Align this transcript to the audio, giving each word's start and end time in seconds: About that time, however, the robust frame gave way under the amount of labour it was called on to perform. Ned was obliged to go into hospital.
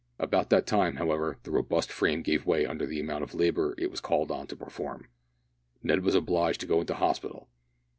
About 0.17 0.49
that 0.49 0.65
time, 0.65 0.95
however, 0.95 1.37
the 1.43 1.51
robust 1.51 1.91
frame 1.91 2.23
gave 2.23 2.43
way 2.47 2.65
under 2.65 2.87
the 2.87 2.99
amount 2.99 3.23
of 3.23 3.35
labour 3.35 3.75
it 3.77 3.91
was 3.91 4.01
called 4.01 4.31
on 4.31 4.47
to 4.47 4.55
perform. 4.55 5.05
Ned 5.83 6.01
was 6.03 6.15
obliged 6.15 6.61
to 6.61 6.65
go 6.65 6.81
into 6.81 6.95
hospital. 6.95 7.49